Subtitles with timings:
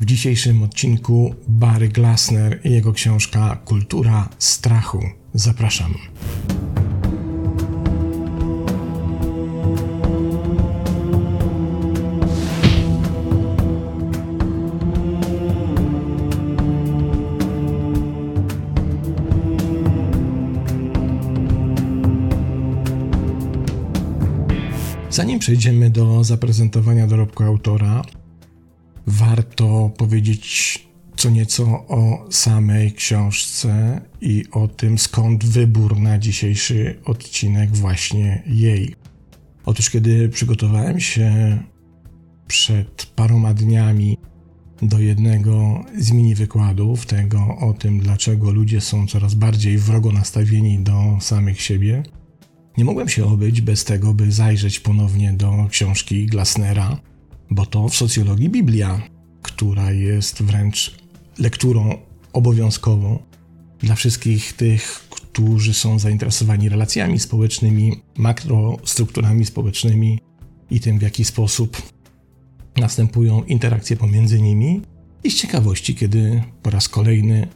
[0.00, 5.02] W dzisiejszym odcinku Barry Glassner i jego książka Kultura strachu.
[5.34, 5.94] Zapraszam.
[25.10, 28.02] Zanim przejdziemy do zaprezentowania dorobku autora,
[29.06, 30.84] warto powiedzieć
[31.16, 38.94] co nieco o samej książce i o tym, skąd wybór na dzisiejszy odcinek właśnie jej.
[39.66, 41.58] Otóż, kiedy przygotowałem się
[42.46, 44.18] przed paroma dniami
[44.82, 50.78] do jednego z mini wykładów, tego o tym, dlaczego ludzie są coraz bardziej wrogo nastawieni
[50.78, 52.02] do samych siebie,
[52.76, 57.00] nie mogłem się obyć bez tego, by zajrzeć ponownie do książki Glasnera,
[57.50, 59.02] bo to w socjologii Biblia,
[59.42, 60.94] która jest wręcz
[61.38, 61.98] lekturą
[62.32, 63.18] obowiązkową
[63.78, 70.20] dla wszystkich tych, którzy są zainteresowani relacjami społecznymi, makrostrukturami społecznymi
[70.70, 71.82] i tym, w jaki sposób
[72.76, 74.80] następują interakcje pomiędzy nimi.
[75.24, 77.48] I z ciekawości, kiedy po raz kolejny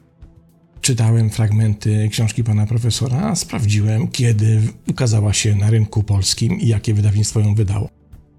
[0.81, 7.41] czytałem fragmenty książki pana profesora, sprawdziłem, kiedy ukazała się na rynku polskim i jakie wydawnictwo
[7.41, 7.89] ją wydało.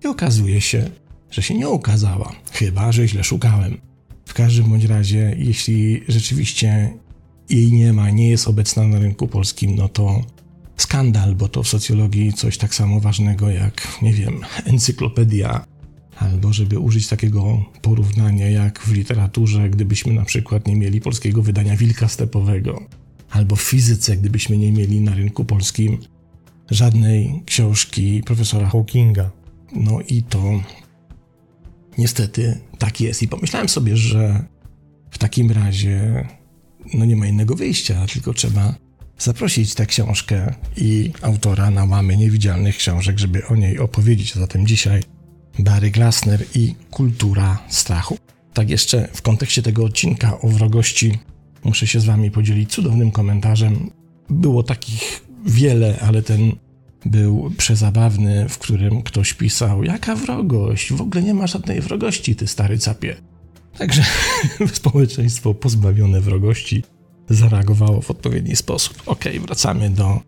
[0.04, 0.90] I okazuje się,
[1.32, 3.78] że się nie ukazała, chyba że źle szukałem.
[4.26, 6.94] W każdym bądź razie, jeśli rzeczywiście
[7.50, 10.22] jej nie ma, nie jest obecna na rynku polskim, no to
[10.78, 15.66] skandal, bo to w socjologii coś tak samo ważnego jak, nie wiem, encyklopedia
[16.20, 21.78] Albo żeby użyć takiego porównania jak w literaturze, gdybyśmy na przykład nie mieli polskiego wydania
[21.78, 22.84] Wilka Stepowego,
[23.30, 25.98] albo w fizyce, gdybyśmy nie mieli na rynku polskim
[26.72, 29.32] żadnej książki profesora Hawkinga.
[29.76, 30.62] No i to
[32.00, 33.24] niestety tak jest.
[33.24, 34.46] I pomyślałem sobie, że
[35.12, 36.28] w takim razie
[36.94, 38.76] no nie ma innego wyjścia, tylko trzeba
[39.18, 44.36] zaprosić tę książkę i autora na łamy niewidzialnych książek, żeby o niej opowiedzieć.
[44.36, 45.04] Zatem dzisiaj
[45.60, 48.18] Barry Glassner i kultura strachu.
[48.54, 51.20] Tak jeszcze w kontekście tego odcinka o wrogości
[51.64, 53.92] muszę się z wami podzielić cudownym komentarzem.
[54.30, 56.52] Było takich wiele, ale ten
[57.06, 60.94] był przezabawny, w którym ktoś pisał: Jaka wrogość?
[60.94, 63.16] W ogóle nie ma żadnej wrogości, ty stary capie.
[63.78, 64.04] Także
[64.74, 66.84] społeczeństwo pozbawione wrogości
[67.30, 69.04] zareagowało w odpowiedni sposób.
[69.06, 70.20] Ok, wracamy do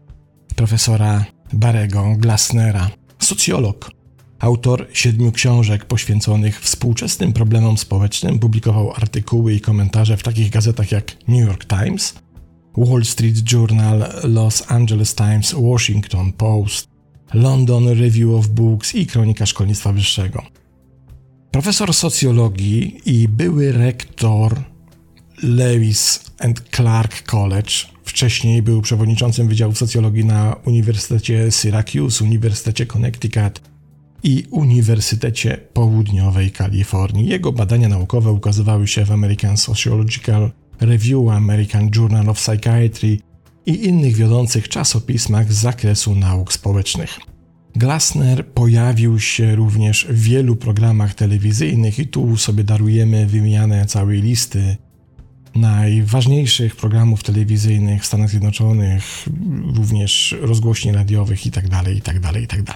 [0.56, 3.92] profesora Barego Glassnera, socjolog,
[4.42, 11.18] Autor siedmiu książek poświęconych współczesnym problemom społecznym publikował artykuły i komentarze w takich gazetach jak
[11.28, 12.14] New York Times,
[12.78, 16.88] Wall Street Journal, Los Angeles Times, Washington Post,
[17.34, 20.44] London Review of Books i Kronika Szkolnictwa Wyższego.
[21.52, 24.64] Profesor socjologii i były rektor
[25.44, 27.72] Lewis and Clark College.
[28.04, 33.62] Wcześniej był przewodniczącym Wydziału Socjologii na Uniwersytecie Syracuse, Uniwersytecie Connecticut
[34.24, 37.30] i Uniwersytecie Południowej Kalifornii.
[37.30, 43.18] Jego badania naukowe ukazywały się w American Sociological Review, American Journal of Psychiatry
[43.66, 47.19] i innych wiodących czasopismach z zakresu nauk społecznych.
[47.75, 54.78] Glassner pojawił się również w wielu programach telewizyjnych i tu sobie darujemy wymianę całej listy
[55.56, 59.03] najważniejszych programów telewizyjnych w Stanach Zjednoczonych,
[59.75, 62.74] również rozgłośni radiowych itd., itd., itd.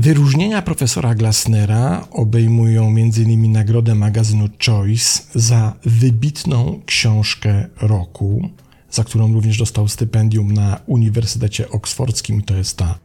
[0.00, 3.52] Wyróżnienia profesora Glassnera obejmują m.in.
[3.52, 8.48] nagrodę magazynu Choice za wybitną książkę roku,
[8.90, 12.42] za którą również dostał stypendium na Uniwersytecie Oksfordzkim.
[12.42, 12.98] To jest ta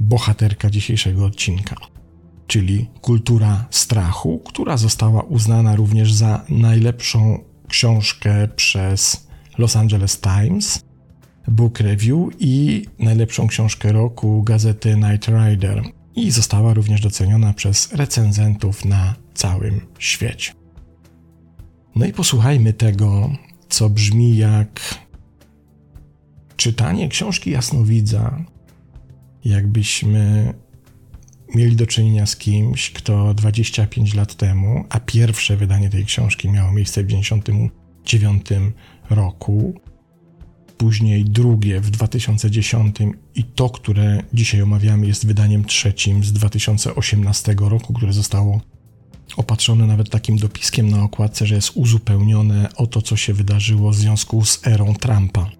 [0.00, 1.76] bohaterka dzisiejszego odcinka,
[2.46, 7.38] czyli Kultura Strachu, która została uznana również za najlepszą
[7.68, 9.26] książkę przez
[9.58, 10.84] Los Angeles Times,
[11.48, 18.84] Book Review i najlepszą książkę roku gazety Night Rider i została również doceniona przez recenzentów
[18.84, 20.52] na całym świecie.
[21.96, 23.30] No i posłuchajmy tego,
[23.68, 24.98] co brzmi jak
[26.56, 28.44] czytanie książki jasnowidza,
[29.44, 30.54] jakbyśmy
[31.54, 36.72] mieli do czynienia z kimś, kto 25 lat temu, a pierwsze wydanie tej książki miało
[36.72, 38.46] miejsce w 1999
[39.10, 39.80] roku,
[40.76, 42.96] później drugie w 2010
[43.34, 48.60] i to, które dzisiaj omawiamy, jest wydaniem trzecim z 2018 roku, które zostało
[49.36, 53.96] opatrzone nawet takim dopiskiem na okładce, że jest uzupełnione o to, co się wydarzyło w
[53.96, 55.50] związku z erą Trumpa.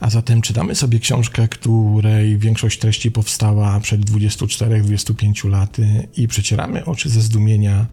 [0.00, 7.08] A zatem czytamy sobie książkę, której większość treści powstała przed 24-25 laty i przecieramy oczy
[7.08, 7.86] ze zdumienia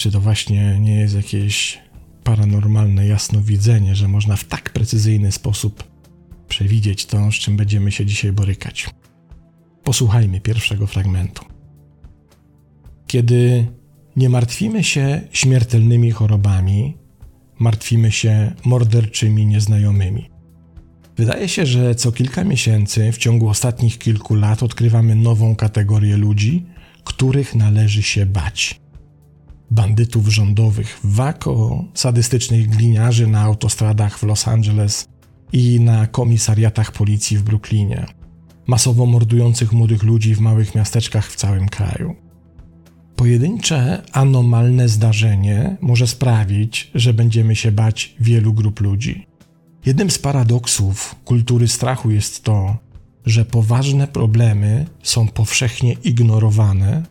[0.00, 1.78] czy to właśnie nie jest jakieś
[2.24, 5.84] paranormalne jasnowidzenie, że można w tak precyzyjny sposób
[6.48, 8.90] przewidzieć to, z czym będziemy się dzisiaj borykać.
[9.84, 11.44] Posłuchajmy pierwszego fragmentu.
[13.06, 13.66] Kiedy
[14.16, 16.96] nie martwimy się śmiertelnymi chorobami,
[17.58, 20.30] martwimy się morderczymi nieznajomymi.
[21.16, 26.66] Wydaje się, że co kilka miesięcy w ciągu ostatnich kilku lat odkrywamy nową kategorię ludzi,
[27.04, 28.79] których należy się bać.
[29.70, 35.08] Bandytów rządowych w Waco, sadystycznych gliniarzy na autostradach w Los Angeles
[35.52, 38.06] i na komisariatach policji w Brooklynie,
[38.66, 42.16] masowo mordujących młodych ludzi w małych miasteczkach w całym kraju.
[43.16, 49.26] Pojedyncze, anomalne zdarzenie może sprawić, że będziemy się bać wielu grup ludzi.
[49.86, 52.76] Jednym z paradoksów kultury strachu jest to,
[53.26, 57.02] że poważne problemy są powszechnie ignorowane,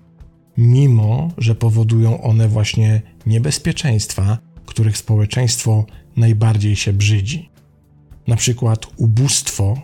[0.59, 5.85] mimo że powodują one właśnie niebezpieczeństwa, których społeczeństwo
[6.17, 7.50] najbardziej się brzydzi.
[8.27, 9.81] Na przykład ubóstwo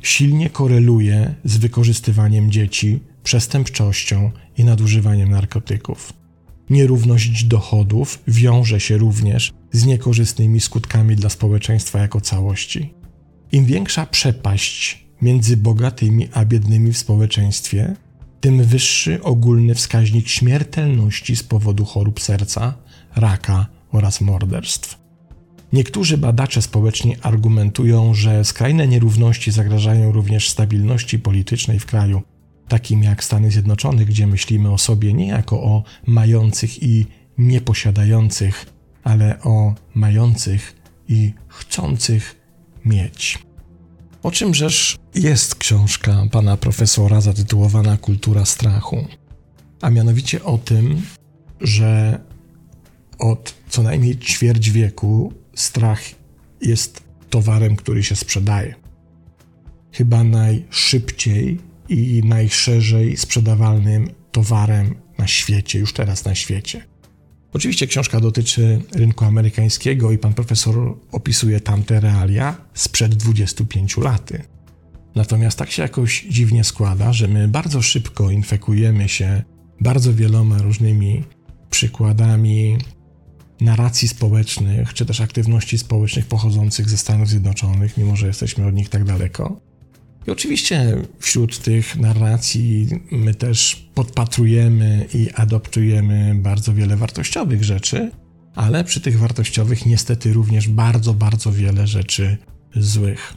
[0.00, 6.12] silnie koreluje z wykorzystywaniem dzieci, przestępczością i nadużywaniem narkotyków.
[6.70, 12.94] Nierówność dochodów wiąże się również z niekorzystnymi skutkami dla społeczeństwa jako całości.
[13.52, 17.96] Im większa przepaść między bogatymi a biednymi w społeczeństwie,
[18.44, 22.74] tym wyższy ogólny wskaźnik śmiertelności z powodu chorób serca,
[23.16, 24.98] raka oraz morderstw.
[25.72, 32.22] Niektórzy badacze społeczni argumentują, że skrajne nierówności zagrażają również stabilności politycznej w kraju,
[32.68, 37.06] takim jak Stany Zjednoczone, gdzie myślimy o sobie nie jako o mających i
[37.38, 38.66] nieposiadających,
[39.04, 40.76] ale o mających
[41.08, 42.40] i chcących
[42.84, 43.38] mieć.
[44.24, 49.06] O czym rzecz jest książka pana profesora zatytułowana Kultura strachu?
[49.80, 51.02] A mianowicie o tym,
[51.60, 52.20] że
[53.18, 56.00] od co najmniej ćwierć wieku strach
[56.60, 58.74] jest towarem, który się sprzedaje.
[59.92, 66.93] Chyba najszybciej i najszerzej sprzedawalnym towarem na świecie, już teraz na świecie.
[67.54, 74.32] Oczywiście książka dotyczy rynku amerykańskiego i pan profesor opisuje tamte realia sprzed 25 lat.
[75.14, 79.42] Natomiast tak się jakoś dziwnie składa, że my bardzo szybko infekujemy się
[79.80, 81.24] bardzo wieloma różnymi
[81.70, 82.78] przykładami
[83.60, 88.88] narracji społecznych, czy też aktywności społecznych pochodzących ze Stanów Zjednoczonych, mimo że jesteśmy od nich
[88.88, 89.60] tak daleko.
[90.26, 98.10] I oczywiście wśród tych narracji my też podpatrujemy i adoptujemy bardzo wiele wartościowych rzeczy,
[98.54, 102.38] ale przy tych wartościowych niestety również bardzo, bardzo wiele rzeczy
[102.76, 103.34] złych.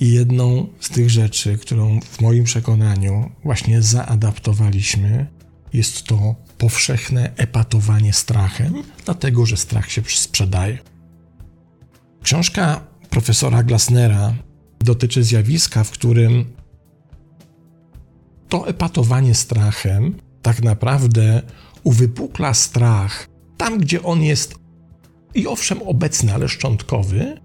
[0.00, 5.26] I jedną z tych rzeczy, którą w moim przekonaniu właśnie zaadaptowaliśmy,
[5.72, 10.78] jest to powszechne epatowanie strachem, dlatego że strach się sprzedaje.
[12.22, 12.80] Książka
[13.10, 14.34] profesora Glasnera
[14.86, 16.44] dotyczy zjawiska, w którym
[18.48, 21.42] to epatowanie strachem tak naprawdę
[21.84, 24.54] uwypukla strach tam, gdzie on jest
[25.34, 27.40] i owszem obecny, ale szczątkowy,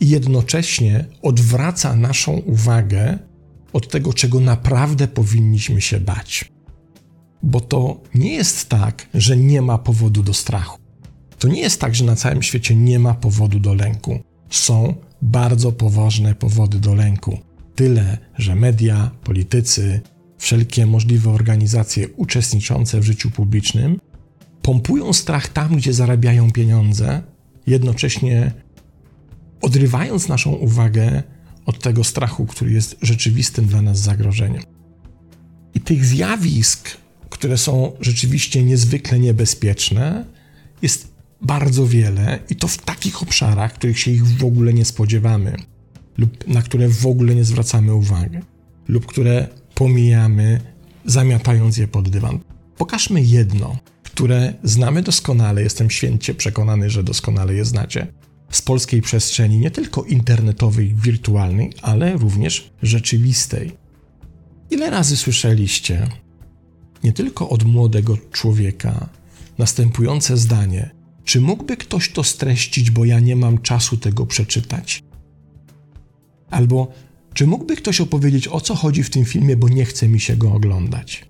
[0.00, 3.18] i jednocześnie odwraca naszą uwagę
[3.72, 6.52] od tego, czego naprawdę powinniśmy się bać.
[7.42, 10.78] Bo to nie jest tak, że nie ma powodu do strachu.
[11.38, 14.18] To nie jest tak, że na całym świecie nie ma powodu do lęku.
[14.50, 17.38] Są bardzo poważne powody do lęku.
[17.74, 20.00] Tyle, że media, politycy,
[20.38, 24.00] wszelkie możliwe organizacje uczestniczące w życiu publicznym
[24.62, 27.22] pompują strach tam, gdzie zarabiają pieniądze,
[27.66, 28.52] jednocześnie
[29.62, 31.22] odrywając naszą uwagę
[31.66, 34.62] od tego strachu, który jest rzeczywistym dla nas zagrożeniem.
[35.74, 36.90] I tych zjawisk,
[37.30, 40.24] które są rzeczywiście niezwykle niebezpieczne,
[40.82, 45.56] jest bardzo wiele i to w takich obszarach, których się ich w ogóle nie spodziewamy,
[46.18, 48.38] lub na które w ogóle nie zwracamy uwagi,
[48.88, 50.60] lub które pomijamy,
[51.04, 52.38] zamiatając je pod dywan.
[52.76, 58.06] Pokażmy jedno, które znamy doskonale, jestem święcie przekonany, że doskonale je znacie,
[58.50, 63.72] z polskiej przestrzeni nie tylko internetowej, wirtualnej, ale również rzeczywistej.
[64.70, 66.08] Ile razy słyszeliście,
[67.04, 69.08] nie tylko od młodego człowieka,
[69.58, 70.95] następujące zdanie:
[71.26, 75.02] czy mógłby ktoś to streścić, bo ja nie mam czasu tego przeczytać?
[76.50, 76.92] Albo
[77.34, 80.36] czy mógłby ktoś opowiedzieć, o co chodzi w tym filmie, bo nie chce mi się
[80.36, 81.26] go oglądać?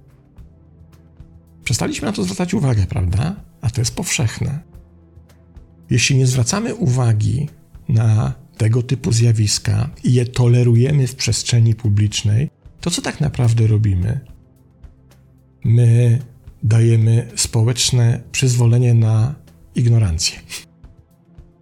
[1.65, 3.37] Przestaliśmy na to zwracać uwagę, prawda?
[3.61, 4.61] A to jest powszechne.
[5.91, 7.49] Jeśli nie zwracamy uwagi
[7.89, 12.51] na tego typu zjawiska i je tolerujemy w przestrzeni publicznej,
[12.81, 14.21] to co tak naprawdę robimy?
[15.65, 16.19] My
[16.63, 19.46] dajemy społeczne przyzwolenie na
[19.79, 20.39] ignorancję.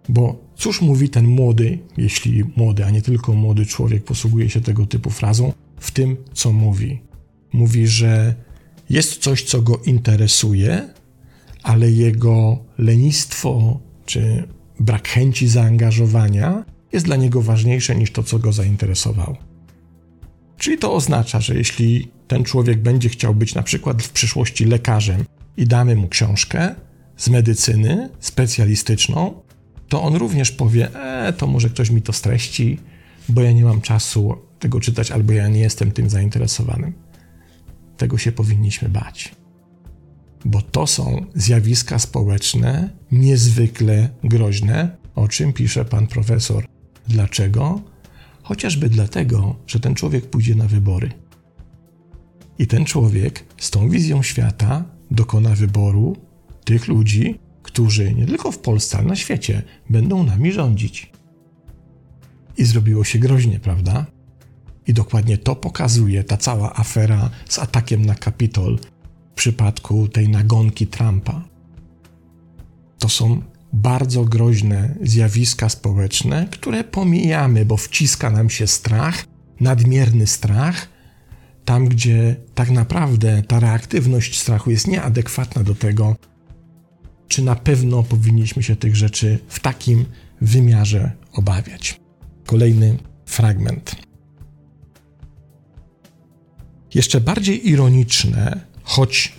[0.09, 4.85] Bo cóż mówi ten młody, jeśli młody, a nie tylko młody człowiek posługuje się tego
[4.85, 7.01] typu frazą, w tym, co mówi?
[7.53, 8.35] Mówi, że
[8.89, 10.89] jest coś, co go interesuje,
[11.63, 14.47] ale jego lenistwo czy
[14.79, 19.37] brak chęci zaangażowania jest dla niego ważniejsze niż to, co go zainteresowało.
[20.57, 25.25] Czyli to oznacza, że jeśli ten człowiek będzie chciał być na przykład w przyszłości lekarzem
[25.57, 26.75] i damy mu książkę
[27.17, 29.41] z medycyny specjalistyczną,
[29.89, 32.79] to on również powie: E, to może ktoś mi to streści,
[33.29, 36.93] bo ja nie mam czasu tego czytać, albo ja nie jestem tym zainteresowanym.
[37.97, 39.35] Tego się powinniśmy bać.
[40.45, 46.65] Bo to są zjawiska społeczne niezwykle groźne, o czym pisze pan profesor.
[47.07, 47.81] Dlaczego?
[48.43, 51.11] Chociażby dlatego, że ten człowiek pójdzie na wybory.
[52.59, 56.17] I ten człowiek z tą wizją świata dokona wyboru
[56.65, 61.11] tych ludzi, którzy nie tylko w Polsce, ale na świecie będą nami rządzić.
[62.57, 64.05] I zrobiło się groźnie, prawda?
[64.87, 68.79] I dokładnie to pokazuje ta cała afera z atakiem na Kapitol
[69.31, 71.43] w przypadku tej nagonki Trumpa.
[72.99, 73.41] To są
[73.73, 79.25] bardzo groźne zjawiska społeczne, które pomijamy, bo wciska nam się strach,
[79.59, 80.89] nadmierny strach,
[81.65, 86.15] tam gdzie tak naprawdę ta reaktywność strachu jest nieadekwatna do tego,
[87.27, 90.05] czy na pewno powinniśmy się tych rzeczy w takim
[90.41, 91.99] wymiarze obawiać.
[92.45, 93.95] Kolejny fragment.
[96.93, 99.33] Jeszcze bardziej ironiczne, choć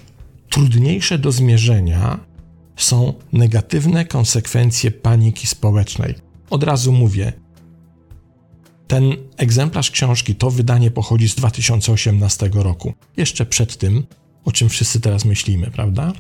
[0.50, 2.20] trudniejsze do zmierzenia,
[2.76, 6.14] są negatywne konsekwencje paniki społecznej.
[6.50, 7.32] Od razu mówię,
[8.86, 14.06] ten egzemplarz książki, to wydanie pochodzi z 2018 roku, jeszcze przed tym,
[14.44, 16.12] o czym wszyscy teraz myślimy, prawda?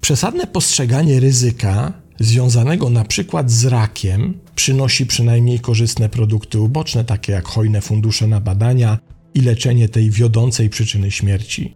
[0.00, 7.48] Przesadne postrzeganie ryzyka związanego na przykład z rakiem przynosi przynajmniej korzystne produkty uboczne, takie jak
[7.48, 8.98] hojne fundusze na badania
[9.34, 11.74] i leczenie tej wiodącej przyczyny śmierci.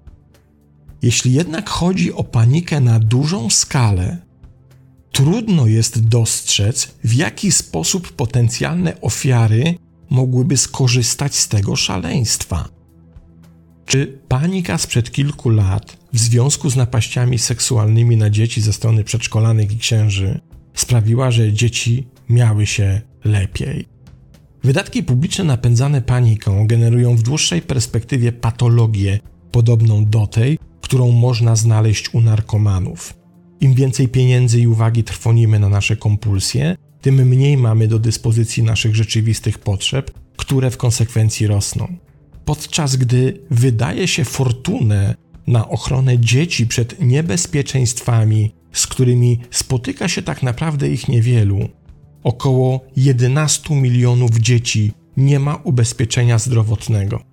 [1.03, 4.19] Jeśli jednak chodzi o panikę na dużą skalę,
[5.13, 9.75] trudno jest dostrzec, w jaki sposób potencjalne ofiary
[10.11, 12.69] mogłyby skorzystać z tego szaleństwa.
[13.87, 19.73] Czy panika sprzed kilku lat w związku z napaściami seksualnymi na dzieci ze strony przedszkolanych
[19.73, 20.41] i księży
[20.75, 23.89] sprawiła, że dzieci miały się lepiej?
[24.65, 32.15] Wydatki publiczne napędzane paniką generują w dłuższej perspektywie patologię podobną do tej, którą można znaleźć
[32.15, 33.15] u narkomanów.
[33.61, 38.97] Im więcej pieniędzy i uwagi trwonimy na nasze kompulsje, tym mniej mamy do dyspozycji naszych
[38.97, 41.97] rzeczywistych potrzeb, które w konsekwencji rosną.
[42.45, 45.15] Podczas gdy wydaje się fortunę
[45.47, 51.69] na ochronę dzieci przed niebezpieczeństwami, z którymi spotyka się tak naprawdę ich niewielu,
[52.23, 57.33] około 11 milionów dzieci nie ma ubezpieczenia zdrowotnego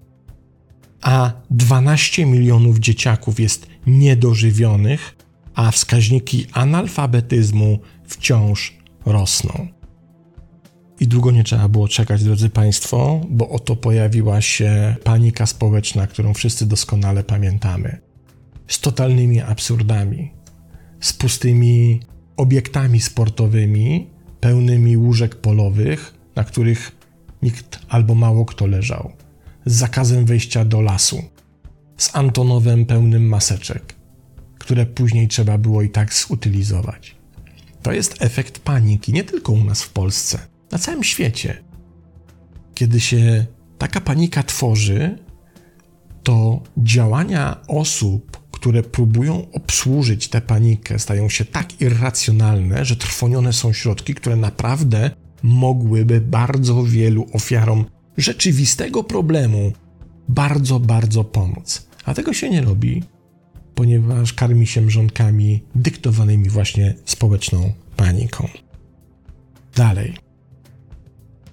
[1.02, 5.16] a 12 milionów dzieciaków jest niedożywionych,
[5.56, 9.68] a wskaźniki analfabetyzmu wciąż rosną.
[11.00, 16.34] I długo nie trzeba było czekać, drodzy Państwo, bo oto pojawiła się panika społeczna, którą
[16.34, 17.98] wszyscy doskonale pamiętamy.
[18.68, 20.32] Z totalnymi absurdami,
[21.00, 22.00] z pustymi
[22.38, 24.08] obiektami sportowymi,
[24.40, 26.92] pełnymi łóżek polowych, na których
[27.42, 29.12] nikt albo mało kto leżał
[29.66, 31.24] z zakazem wejścia do lasu,
[31.98, 33.96] z Antonowem pełnym maseczek,
[34.60, 37.16] które później trzeba było i tak zutylizować.
[37.84, 40.40] To jest efekt paniki, nie tylko u nas w Polsce,
[40.72, 41.64] na całym świecie.
[42.74, 43.46] Kiedy się
[43.78, 45.18] taka panika tworzy,
[46.24, 53.74] to działania osób, które próbują obsłużyć tę panikę, stają się tak irracjonalne, że trwonione są
[53.74, 55.12] środki, które naprawdę
[55.44, 57.86] mogłyby bardzo wielu ofiarom
[58.18, 59.72] rzeczywistego problemu
[60.28, 61.88] bardzo, bardzo pomóc.
[62.06, 63.04] A tego się nie robi,
[63.76, 68.48] ponieważ karmi się mrzonkami dyktowanymi właśnie społeczną paniką.
[69.76, 70.29] Dalej.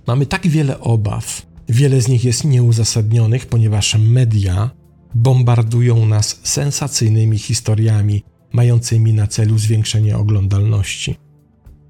[0.06, 4.70] Mamy tak wiele obaw, wiele z nich jest nieuzasadnionych, ponieważ media
[5.14, 8.22] bombardują nas sensacyjnymi historiami
[8.52, 11.16] mającymi na celu zwiększenie oglądalności.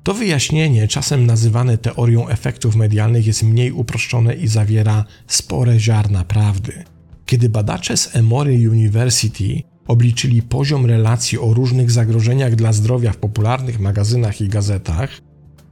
[0.02, 6.84] To wyjaśnienie, czasem nazywane teorią efektów medialnych, jest mniej uproszczone i zawiera spore ziarna prawdy.
[7.26, 13.80] Kiedy badacze z Emory University obliczyli poziom relacji o różnych zagrożeniach dla zdrowia w popularnych
[13.80, 15.10] magazynach i gazetach,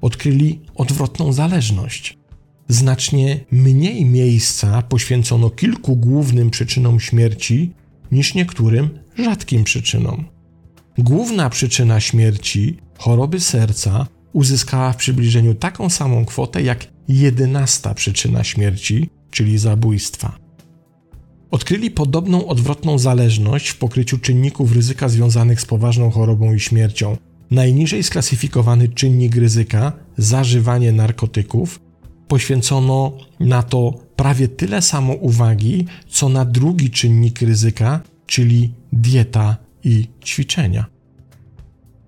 [0.01, 2.19] odkryli odwrotną zależność.
[2.69, 7.73] Znacznie mniej miejsca poświęcono kilku głównym przyczynom śmierci
[8.13, 10.25] niż niektórym rzadkim przyczynom.
[10.99, 19.11] Główna przyczyna śmierci, choroby serca, uzyskała w przybliżeniu taką samą kwotę jak jedenasta przyczyna śmierci,
[19.31, 20.39] czyli zabójstwa.
[21.51, 27.17] Odkryli podobną odwrotną zależność w pokryciu czynników ryzyka związanych z poważną chorobą i śmiercią.
[27.51, 31.81] Najniżej sklasyfikowany czynnik ryzyka, zażywanie narkotyków,
[32.29, 40.09] poświęcono na to prawie tyle samo uwagi, co na drugi czynnik ryzyka, czyli dieta i
[40.25, 40.87] ćwiczenia.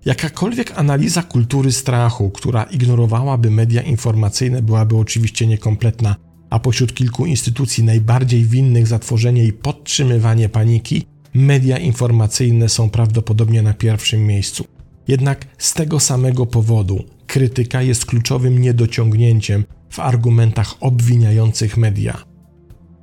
[0.05, 6.15] Jakakolwiek analiza kultury strachu, która ignorowałaby media informacyjne, byłaby oczywiście niekompletna,
[6.49, 13.61] a pośród kilku instytucji najbardziej winnych za tworzenie i podtrzymywanie paniki, media informacyjne są prawdopodobnie
[13.61, 14.65] na pierwszym miejscu.
[15.07, 22.23] Jednak z tego samego powodu krytyka jest kluczowym niedociągnięciem w argumentach obwiniających media.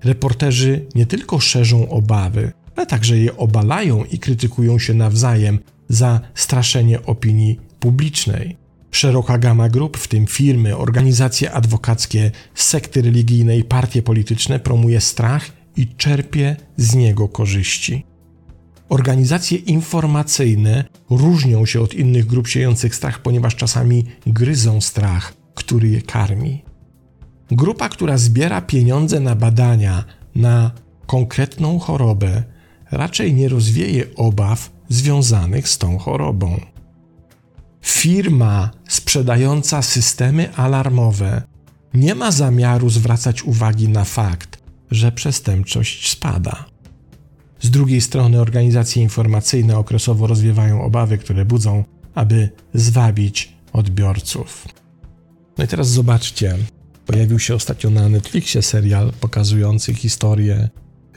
[0.04, 7.02] Reporterzy nie tylko szerzą obawy, ale także je obalają i krytykują się nawzajem za straszenie
[7.06, 8.56] opinii publicznej.
[8.90, 15.50] Szeroka gama grup, w tym firmy, organizacje adwokackie, sekty religijne i partie polityczne, promuje strach
[15.76, 18.04] i czerpie z niego korzyści.
[18.88, 26.02] Organizacje informacyjne różnią się od innych grup siejących strach, ponieważ czasami gryzą strach, który je
[26.02, 26.62] karmi.
[27.54, 30.70] Grupa, która zbiera pieniądze na badania na
[31.06, 32.42] konkretną chorobę,
[32.90, 36.60] raczej nie rozwieje obaw związanych z tą chorobą.
[37.82, 41.42] Firma sprzedająca systemy alarmowe
[41.94, 44.58] nie ma zamiaru zwracać uwagi na fakt,
[44.90, 46.64] że przestępczość spada.
[47.60, 51.84] Z drugiej strony, organizacje informacyjne okresowo rozwiewają obawy, które budzą,
[52.14, 54.68] aby zwabić odbiorców.
[55.58, 56.58] No i teraz zobaczcie,
[57.06, 60.68] pojawił się ostatnio na Netflixie serial pokazujący historię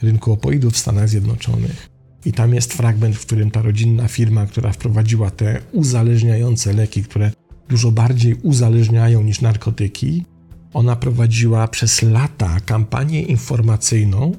[0.02, 1.88] rynku opoidów w Stanach Zjednoczonych.
[2.24, 7.30] I tam jest fragment, w którym ta rodzinna firma, która wprowadziła te uzależniające leki, które
[7.68, 10.24] dużo bardziej uzależniają niż narkotyki,
[10.72, 14.32] ona prowadziła przez lata kampanię informacyjną,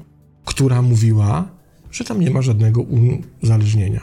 [0.44, 1.48] która mówiła,
[1.90, 2.82] że tam nie ma żadnego
[3.42, 4.00] uzależnienia,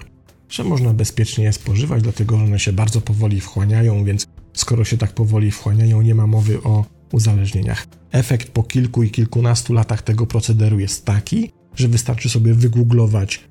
[0.49, 4.97] że można bezpiecznie je spożywać, dlatego że one się bardzo powoli wchłaniają, więc skoro się
[4.97, 7.87] tak powoli wchłaniają, nie ma mowy o uzależnieniach.
[8.11, 13.43] Efekt po kilku i kilkunastu latach tego procederu jest taki, że wystarczy sobie wygooglować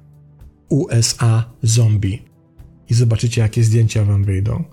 [0.68, 2.22] USA zombie
[2.90, 4.64] i zobaczycie, jakie zdjęcia wam wyjdą.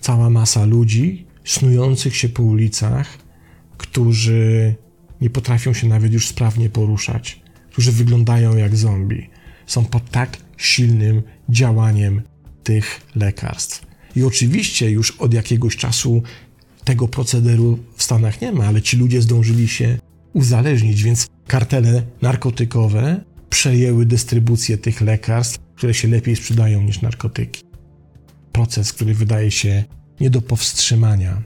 [0.00, 3.18] Cała masa ludzi snujących się po ulicach,
[3.76, 4.74] którzy
[5.20, 9.30] nie potrafią się nawet już sprawnie poruszać, którzy wyglądają jak zombie.
[9.66, 12.22] Są pod tak silnym działaniem
[12.62, 13.86] tych lekarstw.
[14.16, 16.22] I oczywiście już od jakiegoś czasu
[16.84, 19.98] tego procederu Stanach nie ma, ale ci ludzie zdążyli się
[20.32, 27.62] uzależnić, więc kartele narkotykowe przejęły dystrybucję tych lekarstw, które się lepiej sprzedają niż narkotyki.
[28.52, 29.84] Proces, który wydaje się
[30.20, 31.42] nie do powstrzymania.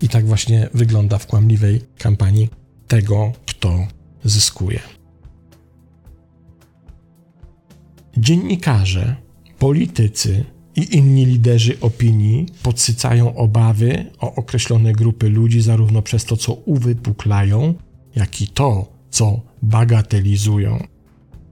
[0.00, 2.48] I tak właśnie wygląda w kłamliwej kampanii
[2.88, 3.86] tego, kto
[4.24, 4.80] zyskuje.
[8.16, 9.16] Dziennikarze,
[9.58, 10.44] politycy
[10.78, 17.74] i inni liderzy opinii podsycają obawy o określone grupy ludzi zarówno przez to, co uwypuklają,
[18.16, 20.86] jak i to, co bagatelizują.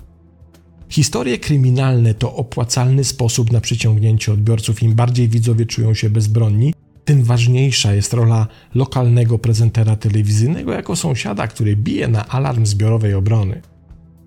[0.89, 4.84] Historie kryminalne to opłacalny sposób na przyciągnięcie odbiorców.
[4.84, 6.74] Im bardziej widzowie czują się bezbronni,
[7.06, 13.62] tym ważniejsza jest rola lokalnego prezentera telewizyjnego jako sąsiada, który bije na alarm zbiorowej obrony.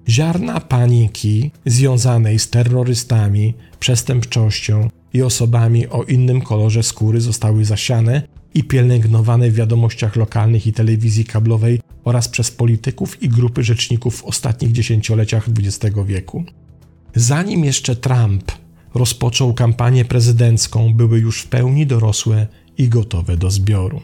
[0.09, 8.23] Ziarna paniki związanej z terrorystami, przestępczością i osobami o innym kolorze skóry zostały zasiane
[8.55, 14.25] i pielęgnowane w wiadomościach lokalnych i telewizji kablowej oraz przez polityków i grupy rzeczników w
[14.25, 16.45] ostatnich dziesięcioleciach XX wieku.
[17.15, 18.53] Zanim jeszcze Trump
[18.95, 22.47] rozpoczął kampanię prezydencką, były już w pełni dorosłe
[22.79, 24.01] i gotowe do zbioru.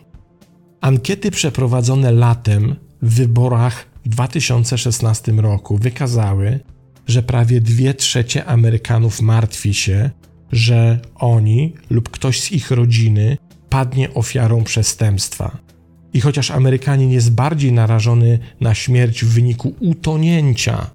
[0.81, 6.61] Ankiety przeprowadzone latem w wyborach w 2016 roku wykazały,
[7.07, 10.11] że prawie 2 trzecie Amerykanów martwi się,
[10.53, 15.59] że oni lub ktoś z ich rodziny padnie ofiarą przestępstwa.
[16.13, 20.91] I chociaż Amerykanin jest bardziej narażony na śmierć w wyniku utonięcia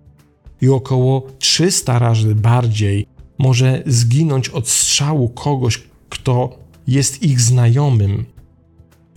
[0.62, 8.26] i około 300 razy bardziej może zginąć od strzału kogoś, kto jest ich znajomym,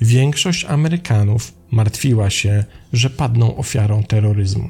[0.01, 4.69] większość Amerykanów martwiła się, że padną ofiarą terroryzmu.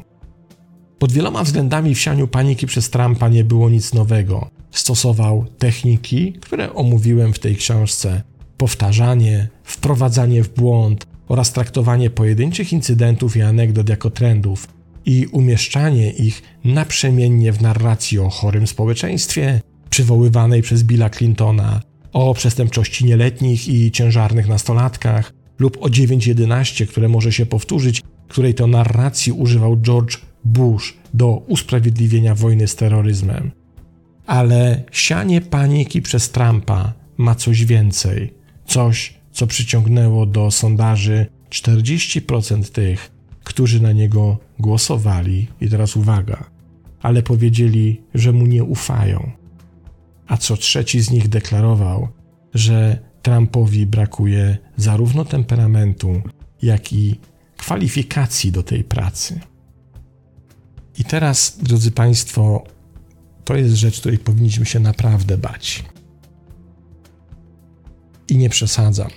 [0.98, 4.50] Pod wieloma względami w sianiu paniki przez Trumpa nie było nic nowego.
[4.70, 8.22] Stosował techniki, które omówiłem w tej książce:
[8.56, 14.68] powtarzanie, wprowadzanie w błąd oraz traktowanie pojedynczych incydentów i anegdot jako trendów
[15.06, 21.80] i umieszczanie ich naprzemiennie w narracji o chorym społeczeństwie, przywoływanej przez Billa Clintona,
[22.12, 28.66] o przestępczości nieletnich i ciężarnych nastolatkach, lub o 9.11, które może się powtórzyć, której to
[28.66, 33.50] narracji używał George Bush do usprawiedliwienia wojny z terroryzmem.
[34.28, 38.34] Ale sianie paniki przez Trumpa ma coś więcej,
[38.66, 43.10] coś, co przyciągnęło do sondaży 40% tych,
[43.44, 46.44] którzy na niego głosowali, i teraz uwaga,
[47.02, 49.30] ale powiedzieli, że mu nie ufają.
[50.26, 52.08] A co trzeci z nich deklarował,
[52.54, 56.22] że Trumpowi brakuje zarówno temperamentu,
[56.62, 57.20] jak i
[57.56, 59.40] kwalifikacji do tej pracy.
[60.98, 62.64] I teraz, drodzy Państwo,
[63.48, 65.84] to jest rzecz, której powinniśmy się naprawdę bać.
[68.28, 69.10] I nie przesadzam.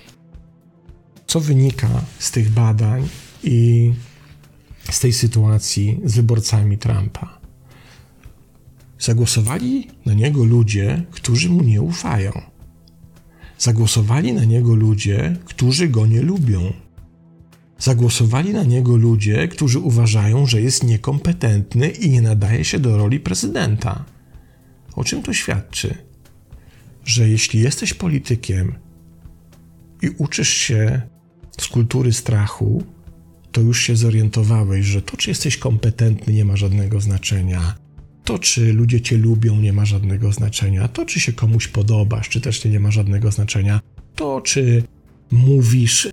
[1.26, 3.08] Co wynika z tych badań
[3.44, 3.92] i
[4.90, 7.38] z tej sytuacji z wyborcami Trumpa?
[8.98, 12.32] Zagłosowali na niego ludzie, którzy mu nie ufają.
[13.58, 16.72] Zagłosowali na niego ludzie, którzy go nie lubią.
[17.78, 23.20] Zagłosowali na niego ludzie, którzy uważają, że jest niekompetentny i nie nadaje się do roli
[23.20, 24.11] prezydenta.
[24.96, 25.94] O czym to świadczy?
[27.04, 28.74] Że jeśli jesteś politykiem
[30.02, 31.02] i uczysz się
[31.60, 32.84] z kultury strachu,
[33.52, 37.74] to już się zorientowałeś, że to, czy jesteś kompetentny, nie ma żadnego znaczenia.
[38.24, 40.88] To, czy ludzie cię lubią, nie ma żadnego znaczenia.
[40.88, 43.80] To, czy się komuś podobasz, czy też nie ma żadnego znaczenia.
[44.16, 44.82] To, czy
[45.30, 46.08] mówisz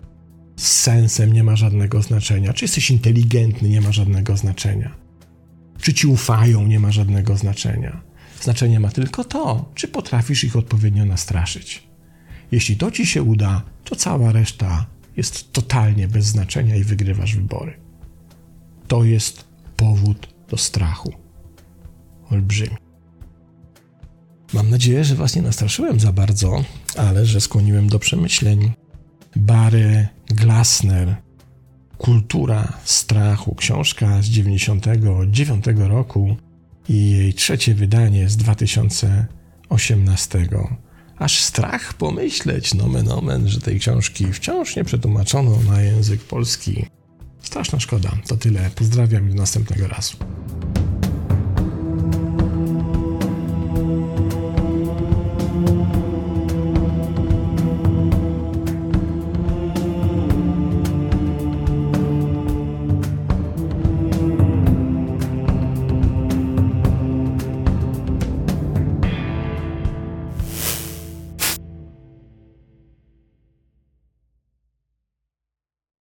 [0.56, 2.54] z sensem, nie ma żadnego znaczenia.
[2.54, 4.96] Czy jesteś inteligentny, nie ma żadnego znaczenia.
[5.82, 8.09] Czy ci ufają, nie ma żadnego znaczenia.
[8.42, 11.90] Znaczenie ma tylko to, czy potrafisz ich odpowiednio nastraszyć.
[12.52, 14.86] Jeśli to ci się uda, to cała reszta
[15.18, 17.80] jest totalnie bez znaczenia i wygrywasz wybory.
[18.88, 19.46] To jest
[19.78, 21.14] powód do strachu
[22.32, 22.78] olbrzymi.
[24.54, 26.64] Mam nadzieję, że Was nie nastraszyłem za bardzo,
[26.98, 28.72] ale że skłoniłem do przemyśleń.
[29.36, 31.16] Barry Glassner,
[31.98, 36.38] Kultura strachu, książka z 99 roku
[36.90, 40.48] i jej trzecie wydanie z 2018.
[41.18, 46.86] Aż strach pomyśleć, nomen omen, że tej książki wciąż nie przetłumaczono na język polski.
[47.42, 48.18] Straszna szkoda.
[48.28, 48.70] To tyle.
[48.76, 50.18] Pozdrawiam i do następnego razu.